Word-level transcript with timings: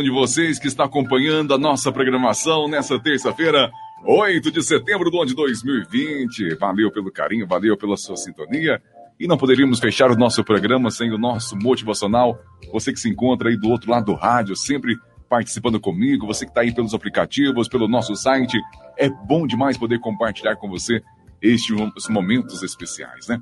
de 0.00 0.10
vocês 0.10 0.58
que 0.58 0.68
está 0.68 0.84
acompanhando 0.84 1.52
a 1.52 1.58
nossa 1.58 1.92
programação 1.92 2.66
nessa 2.66 2.98
terça-feira, 2.98 3.70
8 4.06 4.50
de 4.50 4.62
setembro 4.62 5.10
do 5.10 5.18
ano 5.18 5.26
de 5.26 5.34
2020. 5.34 6.54
Valeu 6.54 6.90
pelo 6.90 7.12
carinho, 7.12 7.46
valeu 7.46 7.76
pela 7.76 7.94
sua 7.98 8.16
sintonia. 8.16 8.80
E 9.20 9.26
não 9.26 9.36
poderíamos 9.36 9.80
fechar 9.80 10.10
o 10.10 10.16
nosso 10.16 10.42
programa 10.42 10.90
sem 10.90 11.12
o 11.12 11.18
nosso 11.18 11.54
motivacional. 11.56 12.38
Você 12.72 12.90
que 12.90 12.98
se 12.98 13.10
encontra 13.10 13.50
aí 13.50 13.56
do 13.58 13.68
outro 13.68 13.90
lado 13.90 14.06
do 14.06 14.14
rádio, 14.14 14.56
sempre 14.56 14.96
participando 15.28 15.78
comigo, 15.78 16.26
você 16.26 16.46
que 16.46 16.50
está 16.52 16.62
aí 16.62 16.74
pelos 16.74 16.94
aplicativos, 16.94 17.68
pelo 17.68 17.86
nosso 17.86 18.16
site. 18.16 18.58
É 18.96 19.10
bom 19.10 19.46
demais 19.46 19.76
poder 19.76 20.00
compartilhar 20.00 20.56
com 20.56 20.70
você 20.70 21.02
estes 21.42 21.76
momentos 22.08 22.62
especiais, 22.62 23.28
né? 23.28 23.38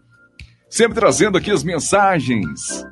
Sempre 0.69 0.99
trazendo 0.99 1.39
aqui 1.39 1.53
as 1.53 1.63
mensagens. 1.63 2.85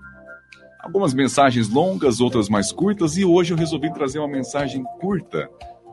Algumas 0.89 1.12
mensagens 1.12 1.68
longas, 1.68 2.18
outras 2.18 2.48
mais 2.48 2.73
curtas, 2.73 3.18
e 3.18 3.25
hoje 3.25 3.52
eu 3.52 3.59
resolvi 3.59 3.93
trazer 3.93 4.20
uma 4.20 4.27
mensagem 4.27 4.82
curta, 4.98 5.46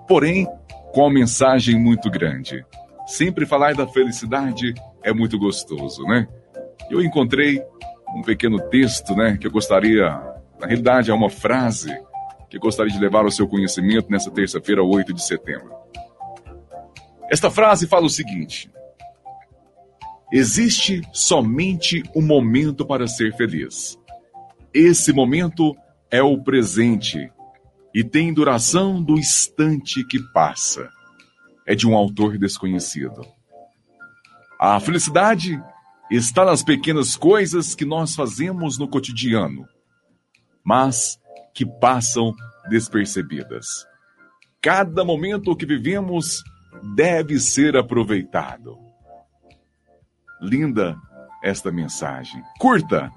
porém 0.08 0.48
com 0.94 1.02
uma 1.02 1.14
mensagem 1.14 1.78
muito 1.78 2.10
grande. 2.10 2.66
Sempre 3.06 3.46
falar 3.46 3.76
da 3.76 3.86
felicidade 3.86 4.74
é 5.04 5.14
muito 5.14 5.38
gostoso, 5.38 6.04
né? 6.04 6.30
Eu 6.90 7.02
encontrei 7.02 7.62
um 8.16 8.22
pequeno 8.22 8.58
texto, 8.70 9.14
né, 9.14 9.36
que 9.36 9.46
eu 9.46 9.52
gostaria, 9.52 10.06
na 10.62 10.66
realidade 10.66 11.12
é 11.12 11.14
uma 11.14 11.30
frase 11.30 11.94
que 12.50 12.56
eu 12.56 12.62
gostaria 12.62 12.94
de 12.94 12.98
levar 12.98 13.26
ao 13.26 13.32
seu 13.32 13.50
conhecimento 13.50 14.10
nessa 14.10 14.32
terça-feira, 14.32 14.82
8 14.82 15.14
de 15.14 15.22
setembro. 15.22 15.74
Esta 17.30 17.52
frase 17.52 17.86
fala 17.86 18.06
o 18.06 18.10
seguinte: 18.10 18.72
Existe 20.32 21.02
somente 21.12 22.02
um 22.16 22.22
momento 22.22 22.86
para 22.86 23.08
ser 23.08 23.36
feliz. 23.36 24.00
Esse 24.76 25.14
momento 25.14 25.74
é 26.12 26.22
o 26.22 26.44
presente 26.44 27.32
e 27.94 28.04
tem 28.04 28.34
duração 28.34 29.02
do 29.02 29.18
instante 29.18 30.04
que 30.04 30.20
passa. 30.34 30.90
É 31.66 31.74
de 31.74 31.88
um 31.88 31.96
autor 31.96 32.38
desconhecido. 32.38 33.26
A 34.60 34.78
felicidade 34.82 35.58
está 36.12 36.44
nas 36.44 36.62
pequenas 36.62 37.16
coisas 37.16 37.74
que 37.74 37.86
nós 37.86 38.16
fazemos 38.16 38.78
no 38.78 38.86
cotidiano, 38.86 39.66
mas 40.62 41.18
que 41.54 41.66
passam 41.66 42.36
despercebidas. 42.70 43.88
Cada 44.62 45.06
momento 45.06 45.56
que 45.56 45.66
vivemos 45.66 46.44
deve 46.98 47.40
ser 47.40 47.78
aproveitado. 47.78 48.78
Linda 50.42 50.98
esta 51.42 51.72
mensagem. 51.72 52.44
Curta, 52.60 53.10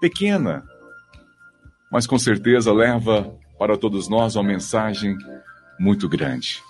pequena, 0.00 0.64
mas 1.90 2.06
com 2.06 2.18
certeza 2.18 2.72
leva 2.72 3.34
para 3.58 3.76
todos 3.76 4.08
nós 4.08 4.36
uma 4.36 4.44
mensagem 4.44 5.16
muito 5.78 6.08
grande. 6.08 6.62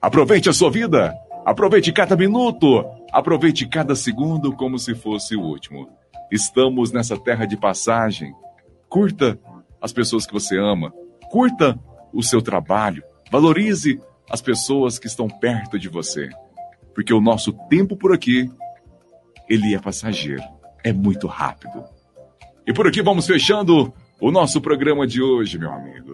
Aproveite 0.00 0.48
a 0.48 0.52
sua 0.52 0.70
vida, 0.70 1.14
aproveite 1.44 1.92
cada 1.92 2.16
minuto, 2.16 2.84
aproveite 3.12 3.66
cada 3.66 3.94
segundo 3.94 4.52
como 4.52 4.78
se 4.78 4.94
fosse 4.94 5.34
o 5.34 5.42
último. 5.42 5.88
Estamos 6.30 6.92
nessa 6.92 7.18
terra 7.18 7.46
de 7.46 7.56
passagem. 7.56 8.32
Curta 8.88 9.38
as 9.80 9.92
pessoas 9.92 10.26
que 10.26 10.32
você 10.32 10.58
ama, 10.58 10.92
curta 11.30 11.78
o 12.12 12.22
seu 12.22 12.40
trabalho, 12.40 13.02
valorize 13.30 14.00
as 14.30 14.40
pessoas 14.40 14.98
que 14.98 15.06
estão 15.06 15.28
perto 15.28 15.78
de 15.78 15.88
você, 15.88 16.28
porque 16.94 17.12
o 17.12 17.20
nosso 17.20 17.52
tempo 17.68 17.96
por 17.96 18.12
aqui 18.12 18.50
ele 19.48 19.74
é 19.74 19.78
passageiro, 19.78 20.42
é 20.84 20.92
muito 20.92 21.26
rápido. 21.26 21.84
E 22.68 22.72
por 22.74 22.86
aqui 22.86 23.00
vamos 23.00 23.26
fechando 23.26 23.94
o 24.20 24.30
nosso 24.30 24.60
programa 24.60 25.06
de 25.06 25.22
hoje, 25.22 25.58
meu 25.58 25.72
amigo. 25.72 26.07